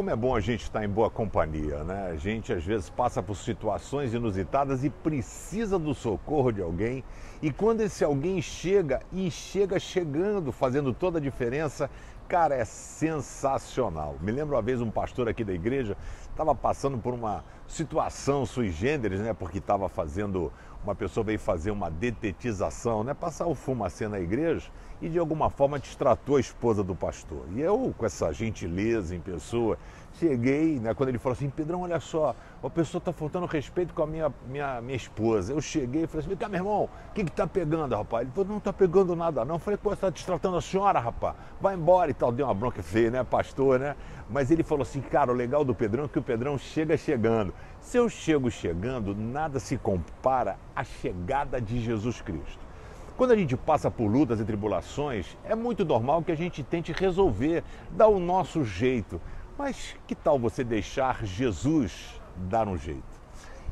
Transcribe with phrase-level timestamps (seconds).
[0.00, 2.08] como é bom a gente estar em boa companhia, né?
[2.10, 7.04] A gente às vezes passa por situações inusitadas e precisa do socorro de alguém.
[7.42, 11.90] E quando esse alguém chega e chega chegando, fazendo toda a diferença,
[12.30, 14.14] cara, é sensacional.
[14.20, 15.96] Me lembro uma vez um pastor aqui da igreja
[16.30, 19.34] estava passando por uma situação sui generis, né?
[19.34, 20.52] Porque estava fazendo,
[20.84, 23.14] uma pessoa veio fazer uma detetização, né?
[23.14, 24.70] Passar o fumacê na igreja
[25.02, 27.44] e de alguma forma distratou a esposa do pastor.
[27.50, 29.76] E eu, com essa gentileza em pessoa,
[30.18, 30.94] cheguei, né?
[30.94, 34.32] Quando ele falou assim, Pedrão, olha só, a pessoa está faltando respeito com a minha,
[34.48, 35.52] minha, minha esposa.
[35.52, 38.22] Eu cheguei e falei assim, cá, meu irmão, o que que tá pegando, rapaz?
[38.22, 39.56] Ele falou, não está pegando nada não.
[39.56, 41.34] Eu falei, pô, você está distratando a senhora, rapaz?
[41.60, 42.32] Vai embora e tal.
[42.32, 43.96] Deu uma bronca feia, né, pastor, né?
[44.28, 47.54] Mas ele falou assim, cara, o legal do Pedrão é que o Pedrão chega chegando.
[47.80, 52.70] Se eu chego chegando, nada se compara à chegada de Jesus Cristo.
[53.16, 56.90] Quando a gente passa por lutas e tribulações, é muito normal que a gente tente
[56.90, 59.20] resolver, dar o nosso jeito.
[59.62, 63.20] Mas que tal você deixar Jesus dar um jeito?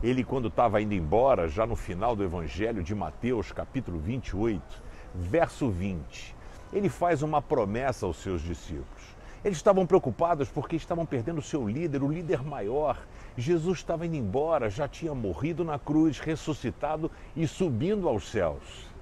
[0.02, 4.82] Ele, quando estava indo embora, já no final do Evangelho de Mateus, capítulo 28,
[5.14, 6.36] verso 20,
[6.74, 9.16] ele faz uma promessa aos seus discípulos.
[9.42, 12.98] Eles estavam preocupados porque estavam perdendo o seu líder, o líder maior.
[13.34, 18.92] Jesus estava indo embora, já tinha morrido na cruz, ressuscitado e subindo aos céus.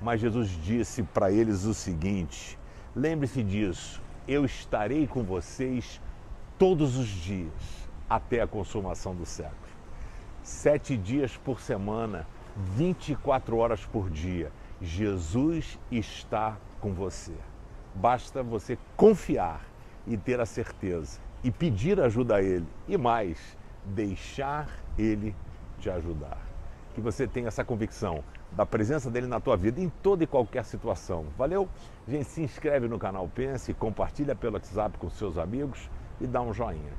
[0.00, 2.56] Mas Jesus disse para eles o seguinte:
[2.94, 6.00] lembre-se disso, eu estarei com vocês
[6.58, 7.52] todos os dias
[8.10, 9.56] até a consumação do século.
[10.42, 17.34] Sete dias por semana, 24 horas por dia, Jesus está com você.
[17.94, 19.64] Basta você confiar
[20.06, 25.34] e ter a certeza e pedir ajuda a Ele e mais, deixar Ele
[25.78, 26.38] te ajudar.
[26.94, 30.64] Que você tenha essa convicção da presença dele na tua vida em toda e qualquer
[30.64, 31.26] situação.
[31.36, 31.68] Valeu?
[32.08, 35.88] Gente, se inscreve no canal Pense, compartilha pelo WhatsApp com seus amigos
[36.20, 36.96] e dá um joinha.